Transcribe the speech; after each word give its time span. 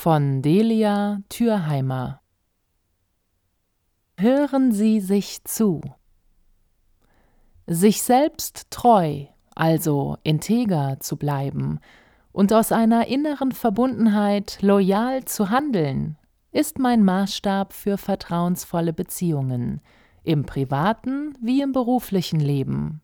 von 0.00 0.42
Delia 0.42 1.22
Thürheimer 1.28 2.20
Hören 4.16 4.70
Sie 4.70 5.00
sich 5.00 5.42
zu. 5.42 5.80
Sich 7.66 8.02
selbst 8.02 8.70
treu, 8.70 9.24
also 9.56 10.16
integer 10.22 11.00
zu 11.00 11.16
bleiben 11.16 11.80
und 12.30 12.52
aus 12.52 12.70
einer 12.70 13.08
inneren 13.08 13.50
Verbundenheit 13.50 14.58
loyal 14.62 15.24
zu 15.24 15.50
handeln, 15.50 16.16
ist 16.52 16.78
mein 16.78 17.02
Maßstab 17.02 17.72
für 17.72 17.98
vertrauensvolle 17.98 18.92
Beziehungen, 18.92 19.80
im 20.22 20.46
privaten 20.46 21.36
wie 21.42 21.60
im 21.60 21.72
beruflichen 21.72 22.38
Leben. 22.38 23.00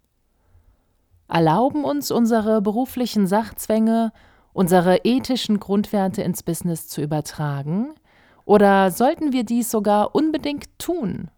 Erlauben 1.27 1.83
uns 1.83 2.13
unsere 2.13 2.63
beruflichen 2.63 3.27
Sachzwänge 3.27 4.13
unsere 4.55 4.99
ethischen 5.05 5.61
Grundwerte 5.61 6.23
ins 6.23 6.43
Business 6.43 6.89
zu 6.89 7.03
übertragen? 7.03 7.93
Oder 8.47 8.91
sollten 8.91 9.33
wir 9.33 9.45
dies 9.45 9.71
sogar 9.71 10.15
unbedingt 10.15 10.79
tun? 10.79 11.31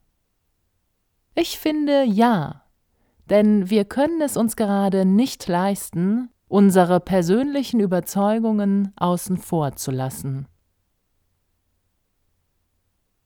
Ich 1.34 1.58
finde 1.58 2.04
ja, 2.04 2.62
denn 3.28 3.68
wir 3.70 3.84
können 3.84 4.20
es 4.20 4.36
uns 4.36 4.54
gerade 4.54 5.04
nicht 5.04 5.48
leisten, 5.48 6.30
unsere 6.46 7.00
persönlichen 7.00 7.80
Überzeugungen 7.80 8.92
außen 8.96 9.38
vor 9.38 9.74
zu 9.76 9.90
lassen. 9.90 10.46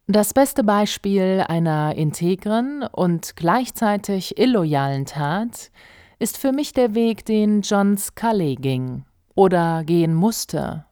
Das 0.06 0.34
beste 0.34 0.64
Beispiel 0.64 1.44
einer 1.46 1.94
integren 1.94 2.82
und 2.82 3.36
gleichzeitig 3.36 4.38
illoyalen 4.38 5.06
Tat 5.06 5.70
ist 6.18 6.36
für 6.36 6.52
mich 6.52 6.72
der 6.72 6.94
Weg, 6.94 7.24
den 7.24 7.62
John 7.62 7.96
Scully 7.96 8.56
ging 8.56 9.04
oder 9.40 9.84
gehen 9.84 10.12
musste. 10.12 10.84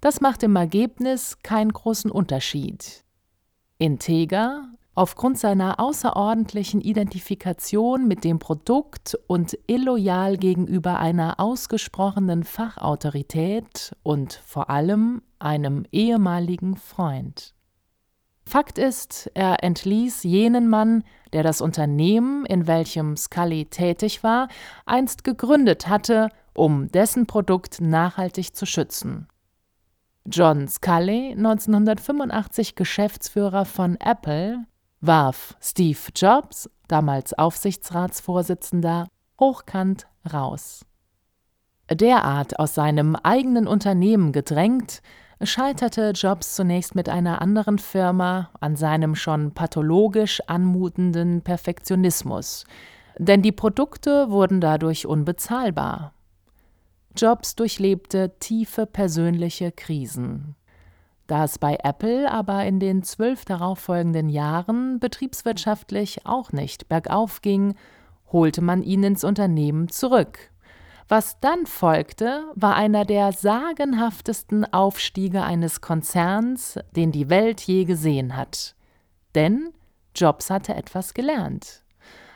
Das 0.00 0.22
macht 0.22 0.42
im 0.42 0.56
Ergebnis 0.56 1.36
keinen 1.42 1.74
großen 1.74 2.10
Unterschied. 2.10 3.04
Integer, 3.76 4.64
aufgrund 4.94 5.38
seiner 5.38 5.78
außerordentlichen 5.78 6.80
Identifikation 6.80 8.08
mit 8.08 8.24
dem 8.24 8.38
Produkt 8.38 9.18
und 9.26 9.58
illoyal 9.66 10.38
gegenüber 10.38 11.00
einer 11.00 11.38
ausgesprochenen 11.38 12.44
Fachautorität 12.44 13.94
und 14.02 14.40
vor 14.42 14.70
allem 14.70 15.20
einem 15.38 15.84
ehemaligen 15.92 16.76
Freund. 16.76 17.54
Fakt 18.46 18.78
ist, 18.78 19.30
er 19.34 19.62
entließ 19.62 20.22
jenen 20.22 20.70
Mann, 20.70 21.04
der 21.34 21.42
das 21.42 21.60
Unternehmen, 21.60 22.46
in 22.46 22.66
welchem 22.66 23.18
Scully 23.18 23.66
tätig 23.66 24.24
war, 24.24 24.48
einst 24.86 25.24
gegründet 25.24 25.88
hatte, 25.88 26.30
um 26.54 26.88
dessen 26.88 27.26
Produkt 27.26 27.80
nachhaltig 27.80 28.54
zu 28.54 28.66
schützen. 28.66 29.28
John 30.26 30.68
Scully, 30.68 31.32
1985 31.32 32.76
Geschäftsführer 32.76 33.64
von 33.64 33.96
Apple, 34.00 34.64
warf 35.00 35.56
Steve 35.60 35.98
Jobs, 36.14 36.70
damals 36.86 37.36
Aufsichtsratsvorsitzender, 37.36 39.08
hochkant 39.40 40.06
raus. 40.32 40.86
Derart 41.90 42.58
aus 42.58 42.74
seinem 42.74 43.16
eigenen 43.16 43.66
Unternehmen 43.66 44.32
gedrängt, 44.32 45.02
scheiterte 45.42 46.12
Jobs 46.14 46.54
zunächst 46.54 46.94
mit 46.94 47.08
einer 47.08 47.42
anderen 47.42 47.78
Firma 47.78 48.50
an 48.60 48.76
seinem 48.76 49.16
schon 49.16 49.52
pathologisch 49.52 50.40
anmutenden 50.46 51.42
Perfektionismus, 51.42 52.64
denn 53.18 53.42
die 53.42 53.52
Produkte 53.52 54.30
wurden 54.30 54.60
dadurch 54.60 55.06
unbezahlbar. 55.06 56.14
Jobs 57.16 57.56
durchlebte 57.56 58.32
tiefe 58.38 58.86
persönliche 58.86 59.72
Krisen. 59.72 60.56
Da 61.26 61.44
es 61.44 61.58
bei 61.58 61.78
Apple 61.82 62.30
aber 62.30 62.64
in 62.64 62.80
den 62.80 63.02
zwölf 63.02 63.44
darauffolgenden 63.44 64.28
Jahren 64.28 64.98
betriebswirtschaftlich 64.98 66.26
auch 66.26 66.52
nicht 66.52 66.88
bergauf 66.88 67.42
ging, 67.42 67.74
holte 68.32 68.62
man 68.62 68.82
ihn 68.82 69.02
ins 69.02 69.24
Unternehmen 69.24 69.88
zurück. 69.88 70.50
Was 71.08 71.38
dann 71.40 71.66
folgte, 71.66 72.44
war 72.54 72.74
einer 72.74 73.04
der 73.04 73.32
sagenhaftesten 73.32 74.64
Aufstiege 74.72 75.42
eines 75.42 75.80
Konzerns, 75.80 76.78
den 76.96 77.12
die 77.12 77.28
Welt 77.28 77.60
je 77.60 77.84
gesehen 77.84 78.36
hat. 78.36 78.74
Denn 79.34 79.72
Jobs 80.14 80.50
hatte 80.50 80.74
etwas 80.74 81.14
gelernt 81.14 81.81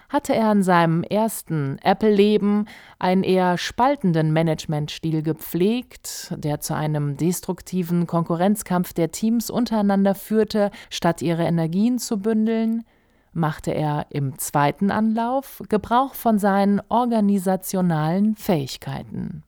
hatte 0.09 0.35
er 0.35 0.53
in 0.53 0.63
seinem 0.63 1.03
ersten 1.03 1.79
Apple-Leben 1.83 2.67
einen 2.99 3.23
eher 3.23 3.59
spaltenden 3.59 4.33
Managementstil 4.33 5.23
gepflegt, 5.23 6.35
der 6.37 6.61
zu 6.61 6.75
einem 6.75 7.17
destruktiven 7.17 8.07
Konkurrenzkampf 8.07 8.93
der 8.93 9.11
Teams 9.11 9.51
untereinander 9.51 10.15
führte, 10.15 10.71
statt 10.91 11.23
ihre 11.23 11.45
Energien 11.45 11.99
zu 11.99 12.19
bündeln, 12.19 12.85
machte 13.33 13.73
er 13.73 14.07
im 14.11 14.39
zweiten 14.39 14.91
Anlauf 14.91 15.63
Gebrauch 15.69 16.15
von 16.15 16.39
seinen 16.39 16.81
organisationalen 16.89 18.35
Fähigkeiten. 18.35 19.43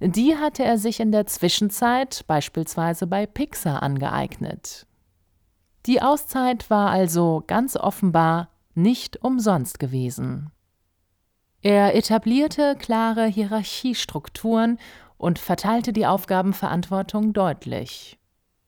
Die 0.00 0.36
hatte 0.36 0.64
er 0.64 0.78
sich 0.78 1.00
in 1.00 1.12
der 1.12 1.26
Zwischenzeit 1.26 2.24
beispielsweise 2.26 3.06
bei 3.06 3.26
Pixar 3.26 3.82
angeeignet. 3.82 4.86
Die 5.86 6.00
Auszeit 6.00 6.70
war 6.70 6.90
also 6.90 7.44
ganz 7.46 7.76
offenbar 7.76 8.48
nicht 8.74 9.22
umsonst 9.22 9.78
gewesen. 9.78 10.50
Er 11.62 11.94
etablierte 11.94 12.76
klare 12.78 13.24
Hierarchiestrukturen 13.26 14.78
und 15.16 15.38
verteilte 15.38 15.92
die 15.92 16.06
Aufgabenverantwortung 16.06 17.32
deutlich. 17.32 18.18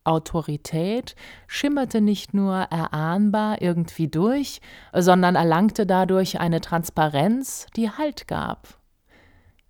Autorität 0.05 1.15
schimmerte 1.47 2.01
nicht 2.01 2.33
nur 2.33 2.55
erahnbar 2.55 3.61
irgendwie 3.61 4.09
durch, 4.09 4.61
sondern 4.95 5.35
erlangte 5.35 5.85
dadurch 5.87 6.41
eine 6.41 6.61
Transparenz, 6.61 7.67
die 7.77 7.91
Halt 7.91 8.29
gab. 8.29 8.79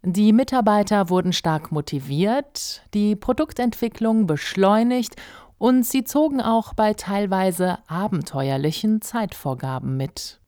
Die 0.02 0.32
Mitarbeiter 0.32 1.08
wurden 1.10 1.32
stark 1.32 1.72
motiviert, 1.72 2.82
die 2.94 3.16
Produktentwicklung 3.16 4.28
beschleunigt 4.28 5.16
und 5.58 5.84
sie 5.84 6.04
zogen 6.04 6.40
auch 6.40 6.74
bei 6.74 6.94
teilweise 6.94 7.78
abenteuerlichen 7.86 9.00
Zeitvorgaben 9.02 9.96
mit. 9.96 10.40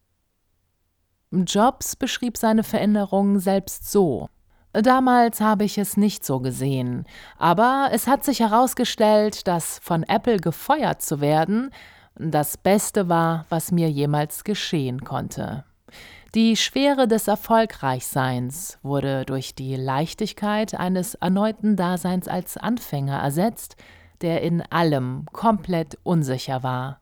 Jobs 1.31 1.97
beschrieb 1.97 2.37
seine 2.37 2.65
Veränderung 2.65 3.39
selbst 3.39 3.91
so. 3.91 4.29
Damals 4.73 5.41
habe 5.41 5.65
ich 5.65 5.79
es 5.79 5.97
nicht 5.97 6.25
so 6.25 6.41
gesehen, 6.41 7.07
aber 7.39 7.89
es 7.93 8.07
hat 8.07 8.25
sich 8.25 8.41
herausgestellt, 8.41 9.47
dass 9.47 9.79
von 9.83 10.03
Apple 10.03 10.39
gefeuert 10.39 11.03
zu 11.03 11.21
werden 11.21 11.71
das 12.19 12.57
Beste 12.57 13.09
war, 13.09 13.47
was 13.49 13.71
mir 13.71 13.89
jemals 13.89 14.43
geschehen 14.43 15.05
konnte. 15.05 15.65
Die 16.35 16.57
Schwere 16.57 17.09
des 17.09 17.29
Erfolgreichseins 17.29 18.79
wurde 18.83 19.25
durch 19.25 19.55
die 19.55 19.77
Leichtigkeit 19.77 20.75
eines 20.75 21.15
erneuten 21.15 21.77
Daseins 21.77 22.29
als 22.29 22.57
Anfänger 22.57 23.19
ersetzt, 23.19 23.77
der 24.23 24.43
in 24.43 24.63
allem 24.63 25.27
komplett 25.33 25.99
unsicher 26.03 26.63
war. 26.63 27.01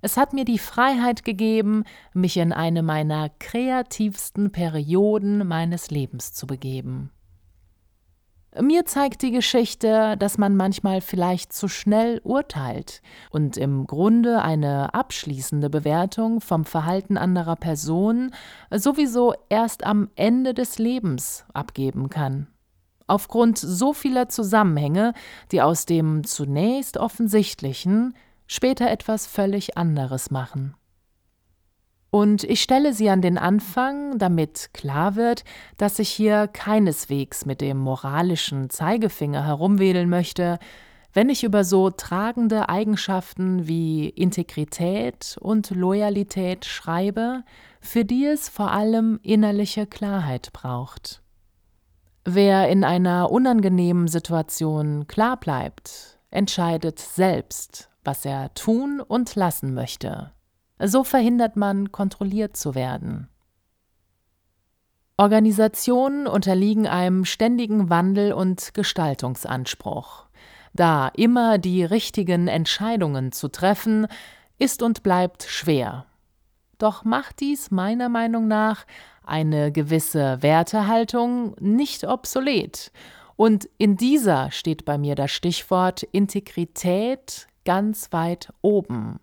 Es 0.00 0.16
hat 0.16 0.32
mir 0.32 0.44
die 0.44 0.58
Freiheit 0.58 1.24
gegeben, 1.24 1.84
mich 2.12 2.36
in 2.36 2.52
eine 2.52 2.82
meiner 2.82 3.30
kreativsten 3.38 4.50
Perioden 4.50 5.46
meines 5.46 5.90
Lebens 5.90 6.32
zu 6.32 6.46
begeben. 6.48 7.10
Mir 8.60 8.84
zeigt 8.84 9.22
die 9.22 9.30
Geschichte, 9.30 10.16
dass 10.18 10.36
man 10.36 10.56
manchmal 10.56 11.00
vielleicht 11.00 11.54
zu 11.54 11.68
schnell 11.68 12.20
urteilt 12.22 13.00
und 13.30 13.56
im 13.56 13.86
Grunde 13.86 14.42
eine 14.42 14.92
abschließende 14.92 15.70
Bewertung 15.70 16.42
vom 16.42 16.66
Verhalten 16.66 17.16
anderer 17.16 17.56
Personen 17.56 18.34
sowieso 18.70 19.34
erst 19.48 19.84
am 19.84 20.10
Ende 20.16 20.52
des 20.52 20.78
Lebens 20.78 21.46
abgeben 21.54 22.10
kann 22.10 22.48
aufgrund 23.06 23.58
so 23.58 23.92
vieler 23.92 24.28
Zusammenhänge, 24.28 25.14
die 25.50 25.62
aus 25.62 25.86
dem 25.86 26.24
zunächst 26.24 26.96
offensichtlichen 26.96 28.14
später 28.46 28.90
etwas 28.90 29.26
völlig 29.26 29.76
anderes 29.76 30.30
machen. 30.30 30.74
Und 32.10 32.44
ich 32.44 32.62
stelle 32.62 32.92
sie 32.92 33.08
an 33.08 33.22
den 33.22 33.38
Anfang, 33.38 34.18
damit 34.18 34.70
klar 34.74 35.16
wird, 35.16 35.44
dass 35.78 35.98
ich 35.98 36.10
hier 36.10 36.46
keineswegs 36.46 37.46
mit 37.46 37.62
dem 37.62 37.78
moralischen 37.78 38.68
Zeigefinger 38.68 39.46
herumwedeln 39.46 40.10
möchte, 40.10 40.58
Wenn 41.14 41.28
ich 41.28 41.44
über 41.44 41.62
so 41.62 41.90
tragende 41.90 42.70
Eigenschaften 42.70 43.68
wie 43.68 44.08
Integrität 44.08 45.36
und 45.40 45.70
Loyalität 45.70 46.64
schreibe, 46.64 47.44
für 47.82 48.04
die 48.06 48.24
es 48.24 48.48
vor 48.48 48.70
allem 48.70 49.20
innerliche 49.22 49.86
Klarheit 49.86 50.52
braucht. 50.54 51.22
Wer 52.24 52.68
in 52.68 52.84
einer 52.84 53.30
unangenehmen 53.30 54.06
Situation 54.06 55.08
klar 55.08 55.38
bleibt, 55.38 56.18
entscheidet 56.30 57.00
selbst, 57.00 57.90
was 58.04 58.24
er 58.24 58.54
tun 58.54 59.00
und 59.00 59.34
lassen 59.34 59.74
möchte. 59.74 60.32
So 60.78 61.02
verhindert 61.02 61.56
man, 61.56 61.90
kontrolliert 61.90 62.56
zu 62.56 62.74
werden. 62.74 63.28
Organisationen 65.16 66.26
unterliegen 66.26 66.86
einem 66.86 67.24
ständigen 67.24 67.90
Wandel 67.90 68.32
und 68.32 68.72
Gestaltungsanspruch. 68.74 70.26
Da 70.72 71.08
immer 71.08 71.58
die 71.58 71.84
richtigen 71.84 72.48
Entscheidungen 72.48 73.32
zu 73.32 73.48
treffen, 73.48 74.06
ist 74.58 74.82
und 74.82 75.02
bleibt 75.02 75.42
schwer. 75.42 76.06
Doch 76.78 77.04
macht 77.04 77.40
dies 77.40 77.70
meiner 77.70 78.08
Meinung 78.08 78.48
nach 78.48 78.86
eine 79.24 79.72
gewisse 79.72 80.42
Wertehaltung 80.42 81.54
nicht 81.60 82.04
obsolet. 82.04 82.92
Und 83.36 83.68
in 83.78 83.96
dieser 83.96 84.50
steht 84.50 84.84
bei 84.84 84.98
mir 84.98 85.14
das 85.14 85.30
Stichwort 85.30 86.02
Integrität 86.02 87.46
ganz 87.64 88.12
weit 88.12 88.52
oben 88.60 89.20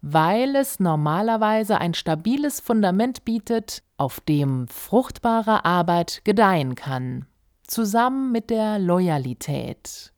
weil 0.00 0.54
es 0.56 0.78
normalerweise 0.80 1.78
ein 1.78 1.94
stabiles 1.94 2.60
Fundament 2.60 3.24
bietet, 3.24 3.82
auf 3.96 4.20
dem 4.20 4.68
fruchtbare 4.68 5.64
Arbeit 5.64 6.22
gedeihen 6.24 6.74
kann, 6.74 7.26
zusammen 7.66 8.30
mit 8.30 8.50
der 8.50 8.78
Loyalität. 8.78 10.12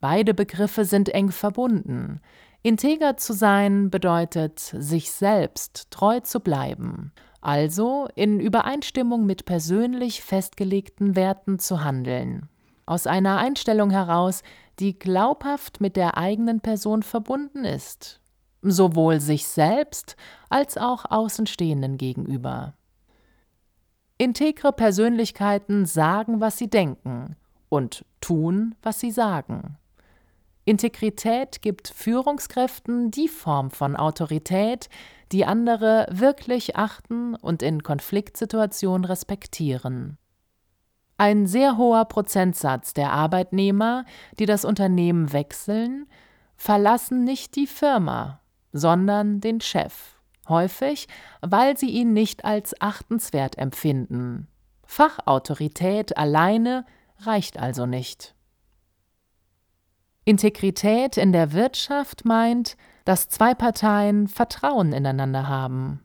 Beide 0.00 0.32
Begriffe 0.34 0.84
sind 0.84 1.08
eng 1.08 1.30
verbunden. 1.30 2.20
Integer 2.62 3.16
zu 3.16 3.32
sein 3.32 3.90
bedeutet, 3.90 4.58
sich 4.58 5.10
selbst 5.10 5.90
treu 5.90 6.20
zu 6.20 6.40
bleiben, 6.40 7.12
also 7.40 8.08
in 8.14 8.40
Übereinstimmung 8.40 9.26
mit 9.26 9.44
persönlich 9.44 10.22
festgelegten 10.22 11.16
Werten 11.16 11.58
zu 11.58 11.82
handeln, 11.84 12.48
aus 12.84 13.06
einer 13.06 13.38
Einstellung 13.38 13.90
heraus, 13.90 14.42
die 14.80 14.98
glaubhaft 14.98 15.80
mit 15.80 15.96
der 15.96 16.16
eigenen 16.16 16.60
Person 16.60 17.02
verbunden 17.02 17.64
ist, 17.64 18.20
sowohl 18.62 19.20
sich 19.20 19.46
selbst 19.46 20.16
als 20.48 20.76
auch 20.76 21.04
Außenstehenden 21.08 21.96
gegenüber. 21.96 22.74
Integre 24.18 24.72
Persönlichkeiten 24.72 25.86
sagen, 25.86 26.40
was 26.40 26.58
sie 26.58 26.68
denken 26.68 27.36
und 27.68 28.04
tun, 28.20 28.74
was 28.82 28.98
sie 28.98 29.12
sagen. 29.12 29.77
Integrität 30.68 31.62
gibt 31.62 31.88
Führungskräften 31.88 33.10
die 33.10 33.28
Form 33.28 33.70
von 33.70 33.96
Autorität, 33.96 34.88
die 35.32 35.44
andere 35.44 36.06
wirklich 36.10 36.76
achten 36.76 37.34
und 37.34 37.62
in 37.62 37.82
Konfliktsituationen 37.82 39.04
respektieren. 39.04 40.18
Ein 41.16 41.46
sehr 41.46 41.76
hoher 41.76 42.04
Prozentsatz 42.04 42.94
der 42.94 43.12
Arbeitnehmer, 43.12 44.04
die 44.38 44.46
das 44.46 44.64
Unternehmen 44.64 45.32
wechseln, 45.32 46.06
verlassen 46.56 47.24
nicht 47.24 47.56
die 47.56 47.66
Firma, 47.66 48.40
sondern 48.72 49.40
den 49.40 49.60
Chef, 49.60 50.16
häufig, 50.48 51.08
weil 51.40 51.76
sie 51.76 51.90
ihn 51.90 52.12
nicht 52.12 52.44
als 52.44 52.80
achtenswert 52.80 53.58
empfinden. 53.58 54.46
Fachautorität 54.86 56.16
alleine 56.16 56.86
reicht 57.20 57.58
also 57.58 57.84
nicht. 57.84 58.34
Integrität 60.28 61.16
in 61.16 61.32
der 61.32 61.54
Wirtschaft 61.54 62.26
meint, 62.26 62.76
dass 63.06 63.30
zwei 63.30 63.54
Parteien 63.54 64.28
Vertrauen 64.28 64.92
ineinander 64.92 65.48
haben. 65.48 66.04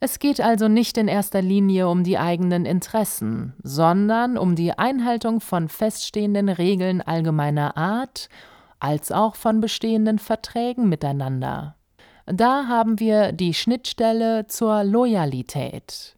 Es 0.00 0.18
geht 0.18 0.40
also 0.40 0.68
nicht 0.68 0.98
in 0.98 1.08
erster 1.08 1.40
Linie 1.40 1.88
um 1.88 2.04
die 2.04 2.18
eigenen 2.18 2.66
Interessen, 2.66 3.54
sondern 3.62 4.36
um 4.36 4.54
die 4.54 4.72
Einhaltung 4.78 5.40
von 5.40 5.70
feststehenden 5.70 6.50
Regeln 6.50 7.00
allgemeiner 7.00 7.78
Art 7.78 8.28
als 8.80 9.10
auch 9.10 9.34
von 9.34 9.62
bestehenden 9.62 10.18
Verträgen 10.18 10.90
miteinander. 10.90 11.74
Da 12.26 12.66
haben 12.68 13.00
wir 13.00 13.32
die 13.32 13.54
Schnittstelle 13.54 14.46
zur 14.46 14.84
Loyalität. 14.84 16.16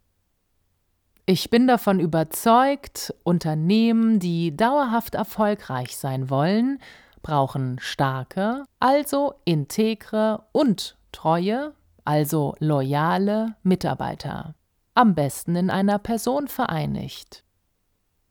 Ich 1.27 1.49
bin 1.49 1.69
davon 1.69 2.01
überzeugt, 2.01 3.15
Unternehmen, 3.23 4.19
die 4.19 4.57
dauerhaft 4.57 5.15
erfolgreich 5.15 5.97
sein 5.97 6.29
wollen, 6.29 6.81
brauchen 7.23 7.79
starke, 7.81 8.65
also 8.79 9.35
integre 9.45 10.45
und 10.53 10.97
treue 11.13 11.75
also 12.05 12.57
loyale 12.59 13.55
Mitarbeiter, 13.63 14.55
am 14.95 15.15
besten 15.15 15.57
in 15.57 15.71
einer 15.71 15.99
Person 15.99 16.49
vereinigt. 16.49 17.45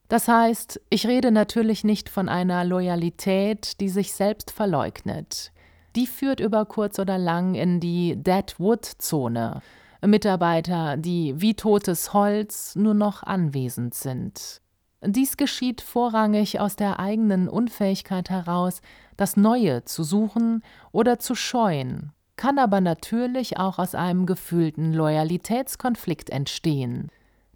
Das 0.08 0.28
heißt, 0.28 0.82
ich 0.90 1.06
rede 1.06 1.32
natürlich 1.32 1.84
nicht 1.84 2.10
von 2.10 2.30
einer 2.30 2.66
Loyalität, 2.66 3.80
die 3.80 3.90
sich 3.90 4.14
selbst 4.14 4.52
verleugnet. 4.52 5.52
Die 5.96 6.08
führt 6.08 6.40
über 6.40 6.66
kurz 6.66 7.00
oder 7.00 7.18
lang 7.18 7.56
in 7.56 7.80
die 7.80 8.16
Deadwood-Zone. 8.22 9.62
Mitarbeiter, 10.06 10.98
die 10.98 11.40
wie 11.40 11.54
totes 11.54 12.14
Holz 12.14 12.76
nur 12.76 12.94
noch 12.94 13.24
anwesend 13.24 13.94
sind. 13.94 14.62
Dies 15.06 15.38
geschieht 15.38 15.82
vorrangig 15.82 16.60
aus 16.60 16.76
der 16.76 17.00
eigenen 17.00 17.48
Unfähigkeit 17.48 18.30
heraus, 18.30 18.82
das 19.18 19.38
Neue 19.38 19.86
zu 19.86 20.04
suchen 20.04 20.64
oder 20.92 21.20
zu 21.20 21.36
scheuen 21.36 22.14
kann 22.40 22.58
aber 22.58 22.80
natürlich 22.80 23.58
auch 23.58 23.80
aus 23.80 23.96
einem 23.96 24.26
gefühlten 24.26 24.94
Loyalitätskonflikt 24.94 26.30
entstehen. 26.30 27.10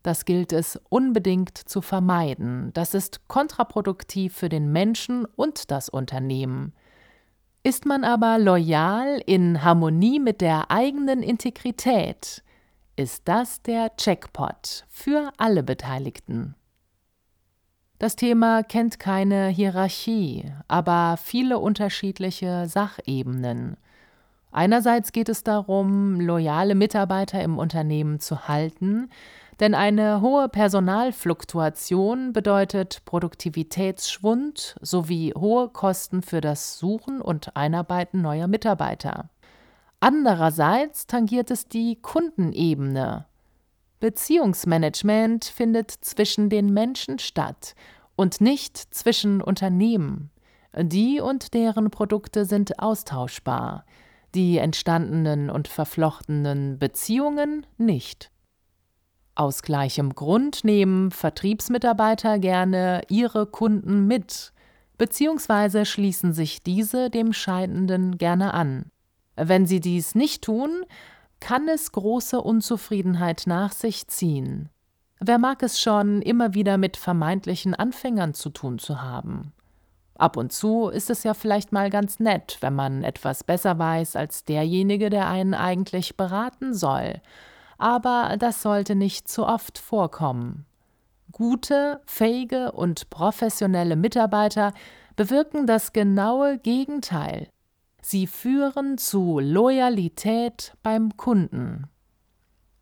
Das 0.03 0.25
gilt 0.25 0.51
es 0.51 0.77
unbedingt 0.89 1.57
zu 1.57 1.81
vermeiden. 1.81 2.71
Das 2.73 2.93
ist 2.93 3.29
kontraproduktiv 3.29 4.35
für 4.35 4.49
den 4.49 4.73
Menschen 4.73 5.23
und 5.37 5.71
das 5.71 5.87
Unternehmen. 5.87 6.73
Ist 7.63 7.85
man 7.85 8.03
aber 8.03 8.37
loyal 8.37 9.23
in 9.25 9.63
Harmonie 9.63 10.19
mit 10.19 10.41
der 10.41 10.69
eigenen 10.69 11.23
Integrität, 11.23 12.43
ist 12.97 13.21
das 13.23 13.61
der 13.61 13.95
Checkpot 13.95 14.83
für 14.89 15.31
alle 15.37 15.63
Beteiligten. 15.63 16.55
Das 17.99 18.15
Thema 18.15 18.63
kennt 18.63 18.99
keine 18.99 19.47
Hierarchie, 19.47 20.51
aber 20.67 21.17
viele 21.21 21.59
unterschiedliche 21.59 22.67
Sachebenen. 22.67 23.77
Einerseits 24.51 25.12
geht 25.12 25.29
es 25.29 25.43
darum, 25.43 26.19
loyale 26.19 26.75
Mitarbeiter 26.75 27.41
im 27.41 27.57
Unternehmen 27.57 28.19
zu 28.19 28.47
halten, 28.47 29.09
denn 29.59 29.73
eine 29.75 30.21
hohe 30.21 30.50
Personalfluktuation 30.50 32.33
bedeutet 32.33 33.03
Produktivitätsschwund 33.05 34.75
sowie 34.81 35.33
hohe 35.38 35.69
Kosten 35.69 36.21
für 36.21 36.41
das 36.41 36.77
Suchen 36.77 37.21
und 37.21 37.55
Einarbeiten 37.55 38.21
neuer 38.21 38.47
Mitarbeiter. 38.47 39.29
Andererseits 40.00 41.07
tangiert 41.07 41.50
es 41.50 41.67
die 41.67 41.95
Kundenebene. 42.01 43.25
Beziehungsmanagement 44.03 45.45
findet 45.45 45.89
zwischen 45.89 46.50
den 46.50 46.74
Menschen 46.74 47.19
statt 47.19 47.74
und 48.17 48.41
nicht 48.41 48.75
zwischen 48.77 49.41
Unternehmen. 49.41 50.29
Die 50.77 51.22
und 51.22 51.53
deren 51.53 51.89
Produkte 51.89 52.43
sind 52.43 52.79
austauschbar 52.79 53.86
die 54.36 54.57
entstandenen 54.57 55.50
und 55.50 55.69
verflochtenen 55.69 56.79
Beziehungen 56.79 57.65
nicht. 57.77 58.29
Aus 59.36 59.62
gleichem 59.62 60.13
Grund 60.15 60.65
nehmen 60.65 61.10
Vertriebsmitarbeiter 61.10 62.39
gerne 62.39 63.03
ihre 63.07 63.45
Kunden 63.45 64.05
mit, 64.05 64.51
beziehungsweise 64.98 65.86
schließen 65.86 66.33
sich 66.33 66.62
diese 66.62 67.10
dem 67.10 67.31
Scheidenden 67.31 68.17
gerne 68.17 68.53
an. 68.53 68.91
Wenn 69.38 69.65
sie 69.65 69.79
dies 69.79 70.13
nicht 70.13 70.43
tun, 70.43 70.83
kann 71.43 71.67
es 71.67 71.91
große 71.91 72.39
Unzufriedenheit 72.39 73.43
nach 73.47 73.73
sich 73.73 74.07
ziehen. 74.07 74.69
Wer 75.19 75.38
mag 75.39 75.62
es 75.62 75.77
schon, 75.77 76.21
immer 76.21 76.53
wieder 76.53 76.77
mit 76.77 76.95
vermeintlichen 76.95 77.75
Anfängern 77.75 78.33
zu 78.33 78.50
tun 78.50 78.79
zu 78.79 79.01
haben? 79.01 79.51
Ab 80.15 80.38
und 80.38 80.53
zu 80.53 80.88
ist 80.88 81.09
es 81.09 81.25
ja 81.25 81.33
vielleicht 81.33 81.73
mal 81.73 81.89
ganz 81.89 82.21
nett, 82.21 82.59
wenn 82.62 82.73
man 82.73 83.03
etwas 83.03 83.43
besser 83.43 83.77
weiß 83.77 84.15
als 84.15 84.45
derjenige, 84.45 85.09
der 85.09 85.27
einen 85.27 85.53
eigentlich 85.53 86.15
beraten 86.15 86.73
soll. 86.73 87.19
Aber 87.77 88.38
das 88.39 88.62
sollte 88.62 88.95
nicht 88.95 89.27
zu 89.27 89.45
oft 89.45 89.77
vorkommen. 89.77 90.65
Gute, 91.33 92.00
fähige 92.05 92.71
und 92.71 93.09
professionelle 93.09 93.97
Mitarbeiter 93.97 94.71
bewirken 95.17 95.67
das 95.67 95.91
genaue 95.91 96.57
Gegenteil. 96.57 97.50
Sie 98.05 98.27
führen 98.27 98.98
zu 98.98 99.39
Loyalität 99.39 100.75
beim 100.83 101.15
Kunden. 101.15 101.88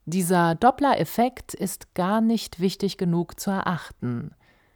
Dieser 0.06 0.56
Doppler-Effekt 0.56 1.54
ist 1.54 1.94
gar 1.94 2.22
nicht 2.22 2.60
wichtig 2.60 2.98
genug 2.98 3.40
zu 3.40 3.52
erachten. 3.52 4.32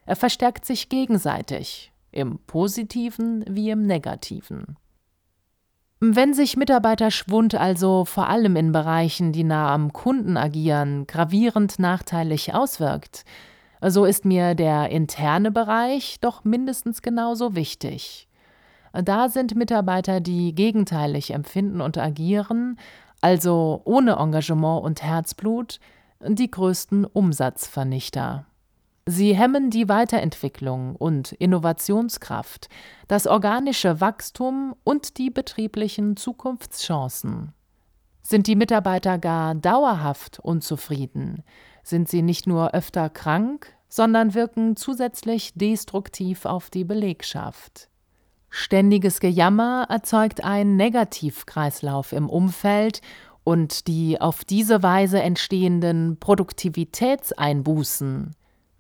Er 0.06 0.16
verstärkt 0.16 0.66
sich 0.66 0.88
gegenseitig 0.90 1.92
im 2.12 2.38
positiven 2.46 3.44
wie 3.50 3.72
im 3.72 3.88
negativen. 3.88 4.78
Wenn 6.00 6.36
sich 6.36 6.58
Mitarbeiterschwund 6.58 7.56
also 7.56 8.06
vor 8.06 8.30
allem 8.30 8.56
in 8.56 8.72
Bereichen, 8.72 9.32
die 9.32 9.44
nah 9.44 9.74
am 9.74 9.94
Kunden 9.94 10.38
agieren, 10.38 11.08
gravierend 11.08 11.80
nachteilig 11.80 12.54
auswirkt, 12.54 13.25
so 13.82 14.06
ist 14.06 14.25
mir 14.25 14.54
der 14.54 14.90
interne 14.90 15.52
Bereich 15.52 16.20
doch 16.22 16.44
mindestens 16.44 17.02
genauso 17.02 17.56
wichtig. 17.56 18.25
Da 19.04 19.30
sind 19.30 19.56
Mitarbeiter, 19.56 20.22
die 20.22 20.56
gegenteilig 20.56 21.32
empfinden 21.32 21.82
und 21.82 21.98
agieren, 21.98 22.80
also 23.22 23.82
ohne 23.84 24.18
Engagement 24.18 24.84
und 24.84 25.04
Herzblut, 25.04 25.80
die 26.22 26.50
größten 26.50 27.06
Umsatzvernichter. 27.06 28.46
Sie 29.08 29.36
hemmen 29.36 29.70
die 29.70 29.88
Weiterentwicklung 29.88 30.96
und 30.96 31.32
Innovationskraft, 31.34 32.70
das 33.08 33.28
organische 33.28 34.02
Wachstum 34.02 34.75
und 34.84 35.18
die 35.18 35.30
betrieblichen 35.30 36.18
Zukunftschancen. 36.18 37.54
Sind 38.24 38.48
die 38.48 38.56
Mitarbeiter 38.56 39.20
gar 39.20 39.54
dauerhaft 39.54 40.40
unzufrieden, 40.40 41.44
sind 41.84 42.10
sie 42.10 42.24
nicht 42.24 42.48
nur 42.48 42.74
öfter 42.74 43.10
krank, 43.12 43.75
sondern 43.90 44.34
wirken 44.34 44.75
zusätzlich 44.75 45.54
destruktiv 45.54 46.46
auf 46.46 46.72
die 46.72 46.84
Belegschaft. 46.84 47.90
Ständiges 48.58 49.20
Gejammer 49.20 49.86
erzeugt 49.90 50.46
einen 50.46 50.78
Negativkreislauf 50.78 52.14
im 52.14 52.30
Umfeld 52.30 53.02
und 53.44 53.88
die 53.88 54.22
auf 54.22 54.46
diese 54.46 54.82
Weise 54.82 55.22
entstehenden 55.22 56.16
Produktivitätseinbußen 56.22 58.34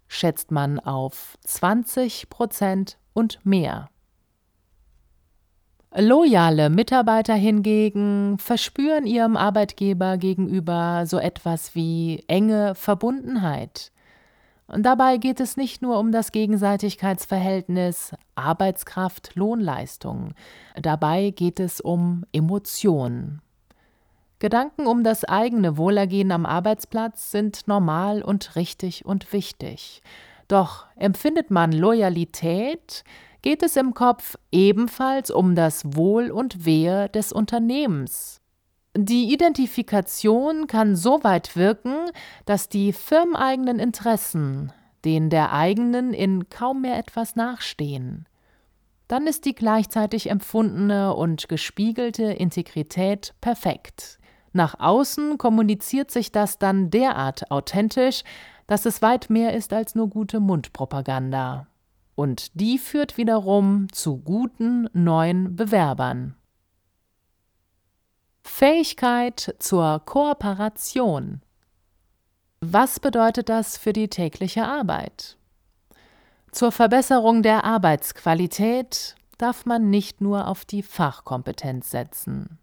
schätzt 0.07 0.51
man 0.51 0.79
auf 0.79 1.37
20 1.41 2.29
Prozent 2.29 2.97
und 3.11 3.41
mehr. 3.43 3.89
Loyale 5.93 6.69
Mitarbeiter 6.69 7.33
hingegen 7.33 8.37
verspüren 8.37 9.05
ihrem 9.05 9.35
Arbeitgeber 9.35 10.15
gegenüber 10.15 11.03
so 11.05 11.19
etwas 11.19 11.75
wie 11.75 12.23
enge 12.29 12.75
Verbundenheit. 12.75 13.91
Und 14.67 14.83
dabei 14.83 15.17
geht 15.17 15.39
es 15.39 15.57
nicht 15.57 15.81
nur 15.81 15.99
um 15.99 16.11
das 16.11 16.31
Gegenseitigkeitsverhältnis 16.31 18.13
Arbeitskraft-Lohnleistung, 18.35 20.33
dabei 20.75 21.29
geht 21.29 21.59
es 21.59 21.81
um 21.81 22.25
Emotionen. 22.31 23.41
Gedanken 24.39 24.85
um 24.87 25.03
das 25.03 25.23
eigene 25.23 25.77
Wohlergehen 25.77 26.31
am 26.31 26.45
Arbeitsplatz 26.45 27.31
sind 27.31 27.67
normal 27.67 28.21
und 28.21 28.55
richtig 28.55 29.05
und 29.05 29.31
wichtig. 29.31 30.01
Doch 30.47 30.85
empfindet 30.95 31.51
man 31.51 31.71
Loyalität, 31.71 33.03
geht 33.41 33.63
es 33.63 33.75
im 33.75 33.93
Kopf 33.93 34.35
ebenfalls 34.51 35.31
um 35.31 35.55
das 35.55 35.95
Wohl 35.95 36.31
und 36.31 36.65
Wehe 36.65 37.09
des 37.09 37.31
Unternehmens. 37.31 38.41
Die 38.97 39.33
Identifikation 39.33 40.67
kann 40.67 40.95
so 40.95 41.23
weit 41.23 41.55
wirken, 41.55 42.09
dass 42.45 42.69
die 42.69 42.93
firmeneigenen 42.93 43.79
Interessen 43.79 44.71
denen 45.05 45.29
der 45.29 45.53
eigenen 45.53 46.13
in 46.13 46.49
kaum 46.49 46.81
mehr 46.81 46.97
etwas 46.97 47.35
nachstehen. 47.35 48.27
Dann 49.07 49.27
ist 49.27 49.45
die 49.45 49.53
gleichzeitig 49.53 50.29
empfundene 50.31 51.13
und 51.13 51.47
gespiegelte 51.47 52.23
Integrität 52.23 53.35
perfekt. 53.39 54.17
Nach 54.51 54.79
außen 54.79 55.37
kommuniziert 55.37 56.09
sich 56.09 56.31
das 56.31 56.57
dann 56.57 56.89
derart 56.89 57.51
authentisch, 57.51 58.23
dass 58.67 58.85
es 58.85 59.03
weit 59.03 59.29
mehr 59.29 59.53
ist 59.53 59.73
als 59.73 59.93
nur 59.93 60.09
gute 60.09 60.39
Mundpropaganda. 60.39 61.67
Und 62.15 62.59
die 62.59 62.79
führt 62.79 63.17
wiederum 63.17 63.87
zu 63.91 64.17
guten 64.17 64.89
neuen 64.93 65.55
Bewerbern. 65.55 66.35
Fähigkeit 68.57 69.53
zur 69.59 70.01
Kooperation. 70.05 71.41
Was 72.61 73.01
bedeutet 73.01 73.49
das 73.49 73.77
für 73.77 73.91
die 73.91 74.07
tägliche 74.07 74.63
Arbeit? 74.65 75.35
Zur 76.53 76.71
Verbesserung 76.71 77.43
der 77.43 77.65
Arbeitsqualität 77.65 79.15
darf 79.37 79.65
man 79.65 79.89
nicht 79.89 80.21
nur 80.21 80.47
auf 80.47 80.63
die 80.63 80.83
Fachkompetenz 80.83 81.91
setzen. 81.91 82.57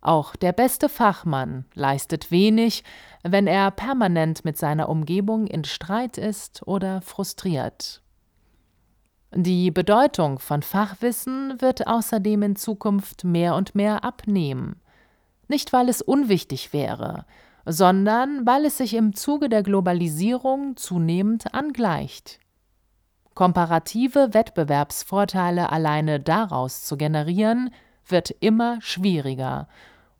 Auch 0.00 0.34
der 0.34 0.50
beste 0.50 0.88
Fachmann 0.88 1.66
leistet 1.72 2.32
wenig, 2.32 2.82
wenn 3.22 3.46
er 3.46 3.70
permanent 3.70 4.44
mit 4.44 4.58
seiner 4.58 4.88
Umgebung 4.88 5.46
in 5.46 5.62
Streit 5.62 6.18
ist 6.18 6.66
oder 6.66 7.00
frustriert. 7.00 8.02
Die 9.32 9.70
Bedeutung 9.70 10.40
von 10.40 10.62
Fachwissen 10.62 11.60
wird 11.60 11.86
außerdem 11.86 12.42
in 12.42 12.56
Zukunft 12.56 13.22
mehr 13.22 13.54
und 13.54 13.76
mehr 13.76 14.02
abnehmen. 14.02 14.81
Nicht 15.48 15.72
weil 15.72 15.88
es 15.88 16.02
unwichtig 16.02 16.72
wäre, 16.72 17.26
sondern 17.64 18.46
weil 18.46 18.64
es 18.64 18.78
sich 18.78 18.94
im 18.94 19.14
Zuge 19.14 19.48
der 19.48 19.62
Globalisierung 19.62 20.76
zunehmend 20.76 21.54
angleicht. 21.54 22.38
Komparative 23.34 24.34
Wettbewerbsvorteile 24.34 25.70
alleine 25.70 26.20
daraus 26.20 26.84
zu 26.84 26.96
generieren, 26.96 27.70
wird 28.06 28.30
immer 28.40 28.80
schwieriger 28.80 29.68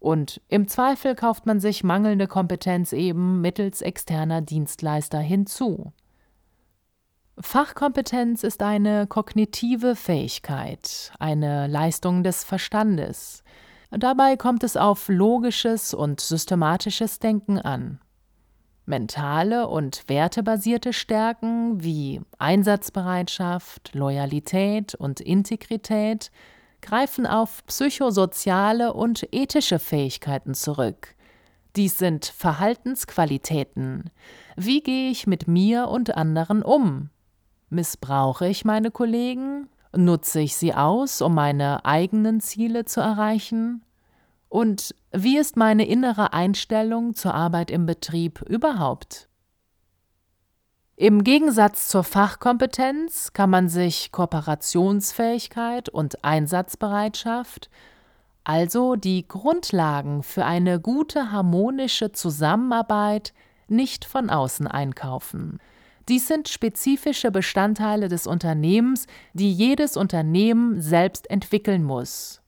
und 0.03 0.41
im 0.49 0.67
Zweifel 0.67 1.15
kauft 1.15 1.47
man 1.47 1.61
sich 1.61 1.85
mangelnde 1.85 2.27
Kompetenz 2.27 2.93
eben 2.93 3.41
mittels 3.41 3.83
externer 3.83 4.41
Dienstleister 4.41 5.21
hinzu. 5.21 5.93
Fachkompetenz 7.39 8.43
ist 8.43 8.63
eine 8.63 9.07
kognitive 9.07 9.95
Fähigkeit, 9.95 11.13
eine 11.21 11.69
Leistung 11.69 12.25
des 12.25 12.43
Verstandes. 12.43 13.45
Dabei 13.93 14.37
kommt 14.37 14.65
es 14.65 14.79
auf 14.79 15.09
logisches 15.09 15.93
und 15.93 16.21
systematisches 16.21 17.19
Denken 17.19 17.59
an. 17.59 18.01
Mentale 18.87 19.69
und 19.69 20.09
wertebasierte 20.09 20.95
Stärken 20.95 21.85
wie 21.85 22.23
Einsatzbereitschaft, 22.39 23.95
Loyalität 23.95 24.95
und 24.95 25.21
Integrität 25.21 26.31
greifen 26.81 27.27
auf 27.27 27.65
psychosoziale 27.67 28.95
und 28.95 29.29
ethische 29.31 29.79
Fähigkeiten 29.79 30.55
zurück. 30.55 31.15
Dies 31.77 31.99
sind 31.99 32.25
Verhaltensqualitäten. 32.25 34.11
Wie 34.57 34.83
gehe 34.83 35.11
ich 35.11 35.27
mit 35.27 35.47
mir 35.47 35.89
und 35.89 36.17
anderen 36.17 36.63
um? 36.63 37.11
Missbrauche 37.69 38.49
ich 38.49 38.65
meine 38.65 38.91
Kollegen? 38.91 39.69
Nutze 39.95 40.41
ich 40.41 40.57
sie 40.57 40.75
aus, 40.75 41.21
um 41.21 41.35
meine 41.35 41.85
eigenen 41.85 42.41
Ziele 42.41 42.85
zu 42.85 43.01
erreichen? 43.01 43.85
Und 44.49 44.95
wie 45.13 45.39
ist 45.39 45.57
meine 45.57 45.87
innere 45.87 46.33
Einstellung 46.33 47.15
zur 47.15 47.35
Arbeit 47.35 47.71
im 47.71 47.87
Betrieb 47.87 48.43
überhaupt? 48.43 49.29
Im 50.97 51.25
Gegensatz 51.25 51.89
zur 51.89 52.05
Fachkompetenz 52.05 53.33
kann 53.33 53.51
man 53.51 53.69
sich 53.69 54.13
Kooperationsfähigkeit 54.13 55.89
und 55.89 56.23
Einsatzbereitschaft, 56.25 57.71
also 58.45 58.97
die 58.97 59.27
Grundlagen 59.27 60.23
für 60.23 60.45
eine 60.45 60.81
gute 60.81 61.33
harmonische 61.33 62.13
Zusammenarbeit, 62.13 63.33
nicht 63.69 64.05
von 64.05 64.31
außen 64.31 64.67
einkaufen. 64.67 65.61
Dies 66.09 66.29
sind 66.29 66.49
spezifische 66.49 67.31
Bestandteile 67.31 68.09
des 68.09 68.27
Unternehmens, 68.27 69.07
die 69.33 69.53
jedes 69.53 69.97
Unternehmen 69.97 70.81
selbst 70.81 71.31
entwickeln 71.31 71.85
muss. 71.85 72.43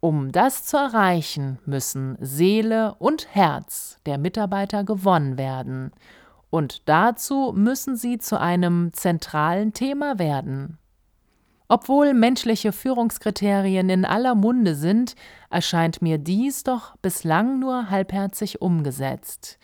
Um 0.00 0.30
das 0.30 0.64
zu 0.66 0.76
erreichen, 0.76 1.58
müssen 1.64 2.16
Seele 2.20 2.94
und 2.98 3.34
Herz 3.34 3.98
der 4.06 4.18
Mitarbeiter 4.18 4.84
gewonnen 4.84 5.38
werden 5.38 5.92
und 6.50 6.88
dazu 6.88 7.52
müssen 7.56 7.96
sie 7.96 8.18
zu 8.18 8.38
einem 8.38 8.92
zentralen 8.92 9.72
Thema 9.72 10.18
werden. 10.18 10.78
Obwohl 11.68 12.14
menschliche 12.14 12.70
Führungskriterien 12.70 13.88
in 13.88 14.04
aller 14.04 14.34
Munde 14.36 14.76
sind, 14.76 15.16
erscheint 15.50 16.00
mir 16.00 16.18
dies 16.18 16.62
doch 16.62 16.96
bislang 16.98 17.58
nur 17.58 17.90
halbherzig 17.90 18.62
umgesetzt. 18.62 19.58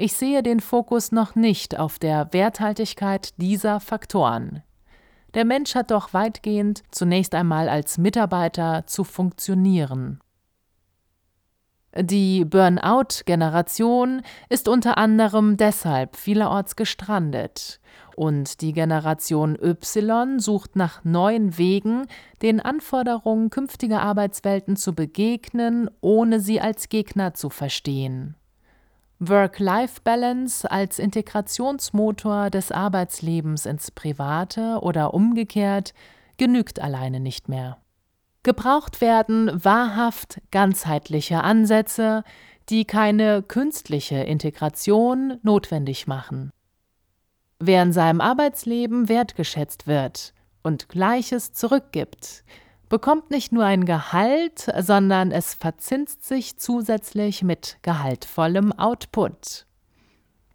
Ich 0.00 0.12
sehe 0.12 0.44
den 0.44 0.60
Fokus 0.60 1.10
noch 1.10 1.34
nicht 1.34 1.76
auf 1.76 1.98
der 1.98 2.32
Werthaltigkeit 2.32 3.30
dieser 3.36 3.80
Faktoren. 3.80 4.62
Der 5.34 5.44
Mensch 5.44 5.74
hat 5.74 5.90
doch 5.90 6.14
weitgehend 6.14 6.84
zunächst 6.92 7.34
einmal 7.34 7.68
als 7.68 7.98
Mitarbeiter 7.98 8.86
zu 8.86 9.02
funktionieren. 9.02 10.20
Die 11.96 12.44
Burnout-Generation 12.44 14.22
ist 14.48 14.68
unter 14.68 14.98
anderem 14.98 15.56
deshalb 15.56 16.14
vielerorts 16.14 16.76
gestrandet. 16.76 17.80
Und 18.14 18.60
die 18.60 18.72
Generation 18.72 19.58
Y 19.60 20.38
sucht 20.38 20.76
nach 20.76 21.02
neuen 21.02 21.58
Wegen, 21.58 22.06
den 22.40 22.60
Anforderungen 22.60 23.50
künftiger 23.50 24.00
Arbeitswelten 24.02 24.76
zu 24.76 24.94
begegnen, 24.94 25.90
ohne 26.00 26.38
sie 26.38 26.60
als 26.60 26.88
Gegner 26.88 27.34
zu 27.34 27.50
verstehen. 27.50 28.36
Work-Life-Balance 29.20 30.70
als 30.70 30.98
Integrationsmotor 30.98 32.50
des 32.50 32.70
Arbeitslebens 32.70 33.66
ins 33.66 33.90
Private 33.90 34.78
oder 34.80 35.12
umgekehrt 35.12 35.92
genügt 36.36 36.80
alleine 36.80 37.18
nicht 37.18 37.48
mehr. 37.48 37.78
Gebraucht 38.44 39.00
werden 39.00 39.50
wahrhaft 39.64 40.40
ganzheitliche 40.52 41.42
Ansätze, 41.42 42.22
die 42.68 42.84
keine 42.84 43.42
künstliche 43.42 44.18
Integration 44.18 45.38
notwendig 45.42 46.06
machen. 46.06 46.52
Wer 47.58 47.82
in 47.82 47.92
seinem 47.92 48.20
Arbeitsleben 48.20 49.08
wertgeschätzt 49.08 49.88
wird 49.88 50.32
und 50.62 50.88
Gleiches 50.88 51.52
zurückgibt, 51.52 52.44
bekommt 52.88 53.30
nicht 53.30 53.52
nur 53.52 53.64
ein 53.64 53.84
Gehalt, 53.84 54.72
sondern 54.78 55.30
es 55.30 55.54
verzinst 55.54 56.24
sich 56.24 56.58
zusätzlich 56.58 57.42
mit 57.42 57.78
gehaltvollem 57.82 58.72
Output. 58.72 59.66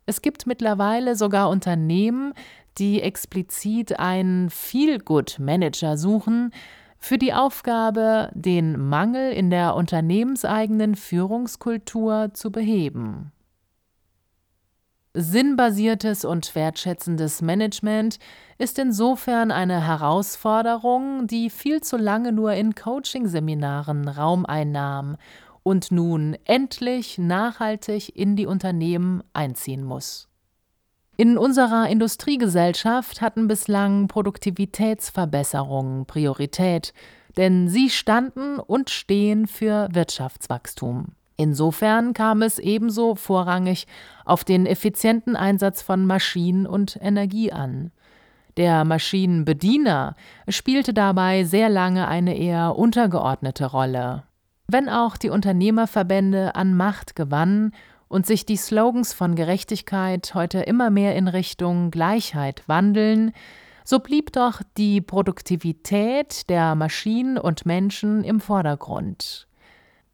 Es 0.05 0.21
gibt 0.21 0.47
mittlerweile 0.47 1.15
sogar 1.15 1.49
Unternehmen, 1.49 2.33
die 2.77 3.01
explizit 3.01 3.99
einen 3.99 4.49
Feel-Good-Manager 4.49 5.97
suchen, 5.97 6.51
für 6.97 7.17
die 7.17 7.33
Aufgabe, 7.33 8.29
den 8.33 8.79
Mangel 8.79 9.33
in 9.33 9.49
der 9.49 9.75
unternehmenseigenen 9.75 10.95
Führungskultur 10.95 12.29
zu 12.33 12.49
beheben. 12.49 13.33
Sinnbasiertes 15.15 16.25
und 16.25 16.55
wertschätzendes 16.55 17.43
Management 17.43 18.17
ist 18.57 18.79
insofern 18.79 19.51
eine 19.51 19.85
Herausforderung, 19.85 21.27
die 21.27 21.51
viel 21.51 21.81
zu 21.81 21.97
lange 21.97 22.31
nur 22.31 22.53
in 22.53 22.73
Coaching-Seminaren 22.73 24.07
Raum 24.07 24.47
einnahm 24.47 25.17
und 25.61 25.91
nun 25.91 26.35
endlich 26.45 27.19
nachhaltig 27.19 28.15
in 28.15 28.35
die 28.35 28.47
Unternehmen 28.47 29.21
einziehen 29.33 29.83
muss. 29.83 30.29
In 31.15 31.37
unserer 31.37 31.87
Industriegesellschaft 31.89 33.21
hatten 33.21 33.47
bislang 33.47 34.07
Produktivitätsverbesserungen 34.07 36.07
Priorität, 36.07 36.91
denn 37.37 37.67
sie 37.67 37.91
standen 37.91 38.57
und 38.57 38.89
stehen 38.89 39.45
für 39.45 39.89
Wirtschaftswachstum. 39.91 41.09
Insofern 41.35 42.13
kam 42.13 42.41
es 42.41 42.59
ebenso 42.59 43.15
vorrangig 43.15 43.87
auf 44.25 44.43
den 44.43 44.65
effizienten 44.65 45.35
Einsatz 45.35 45.81
von 45.81 46.05
Maschinen 46.05 46.67
und 46.67 46.97
Energie 47.01 47.51
an. 47.51 47.91
Der 48.57 48.85
Maschinenbediener 48.85 50.15
spielte 50.47 50.93
dabei 50.93 51.43
sehr 51.43 51.69
lange 51.69 52.07
eine 52.07 52.37
eher 52.37 52.75
untergeordnete 52.75 53.65
Rolle. 53.65 54.23
Wenn 54.67 54.89
auch 54.89 55.17
die 55.17 55.29
Unternehmerverbände 55.29 56.55
an 56.55 56.75
Macht 56.75 57.15
gewannen 57.15 57.73
und 58.07 58.27
sich 58.27 58.45
die 58.45 58.57
Slogans 58.57 59.13
von 59.13 59.33
Gerechtigkeit 59.35 60.35
heute 60.35 60.59
immer 60.59 60.91
mehr 60.91 61.15
in 61.15 61.27
Richtung 61.27 61.89
Gleichheit 61.89 62.61
wandeln, 62.67 63.33
so 63.83 63.99
blieb 63.99 64.31
doch 64.31 64.61
die 64.77 65.01
Produktivität 65.01 66.47
der 66.49 66.75
Maschinen 66.75 67.37
und 67.37 67.65
Menschen 67.65 68.23
im 68.23 68.39
Vordergrund. 68.39 69.47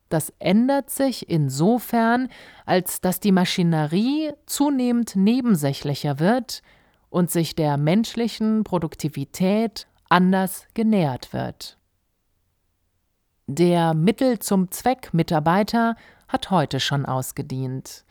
Das 0.09 0.33
ändert 0.39 0.89
sich 0.89 1.29
insofern, 1.29 2.29
als 2.65 2.99
dass 2.99 3.19
die 3.19 3.31
Maschinerie 3.31 4.31
zunehmend 4.47 5.15
nebensächlicher 5.15 6.19
wird 6.19 6.63
und 7.09 7.31
sich 7.31 7.55
der 7.55 7.77
menschlichen 7.77 8.63
Produktivität 8.63 9.87
anders 10.09 10.67
genähert 10.73 11.31
wird. 11.31 11.77
Der 13.47 13.93
Mittel 13.93 14.39
zum 14.39 14.71
Zweck 14.71 15.13
Mitarbeiter 15.13 15.95
hat 16.27 16.51
heute 16.51 16.79
schon 16.79 17.05
ausgedient. 17.05 18.05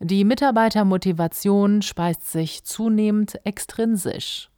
Die 0.00 0.24
Mitarbeitermotivation 0.24 1.80
speist 1.80 2.30
sich 2.30 2.64
zunehmend 2.64 3.38
extrinsisch. 3.46 4.51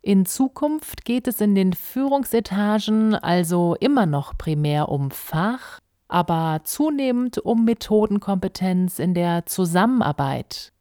In 0.00 0.26
Zukunft 0.26 1.04
geht 1.04 1.26
es 1.28 1.40
in 1.40 1.54
den 1.54 1.72
Führungsetagen 1.72 3.14
also 3.14 3.76
immer 3.80 4.06
noch 4.06 4.38
primär 4.38 4.88
um 4.88 5.10
Fach, 5.10 5.80
aber 6.06 6.60
zunehmend 6.64 7.38
um 7.38 7.64
Methodenkompetenz 7.64 8.98
in 8.98 9.14
der 9.14 9.46
Zusammenarbeit. 9.46 10.72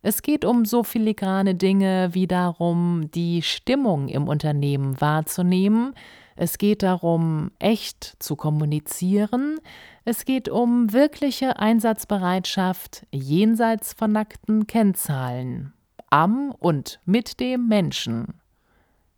Es 0.00 0.22
geht 0.22 0.44
um 0.44 0.64
so 0.64 0.82
filigrane 0.82 1.54
Dinge 1.54 2.10
wie 2.12 2.26
darum, 2.26 3.10
die 3.14 3.42
Stimmung 3.42 4.08
im 4.08 4.26
Unternehmen 4.26 5.00
wahrzunehmen, 5.00 5.94
es 6.34 6.58
geht 6.58 6.82
darum, 6.82 7.50
echt 7.58 8.16
zu 8.18 8.36
kommunizieren. 8.36 9.60
Es 10.04 10.24
geht 10.24 10.48
um 10.48 10.92
wirkliche 10.92 11.58
Einsatzbereitschaft 11.58 13.06
jenseits 13.12 13.92
von 13.92 14.12
nackten 14.12 14.66
Kennzahlen, 14.66 15.72
am 16.12 16.52
und 16.58 17.00
mit 17.06 17.40
dem 17.40 17.68
Menschen. 17.68 18.34